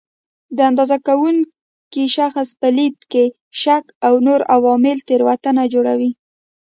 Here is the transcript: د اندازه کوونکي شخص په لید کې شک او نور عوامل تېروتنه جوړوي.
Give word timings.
د 0.57 0.59
اندازه 0.69 0.97
کوونکي 1.07 2.05
شخص 2.17 2.47
په 2.59 2.67
لید 2.77 2.97
کې 3.11 3.23
شک 3.61 3.85
او 4.07 4.13
نور 4.27 4.39
عوامل 4.55 4.97
تېروتنه 5.07 5.63
جوړوي. 5.73 6.11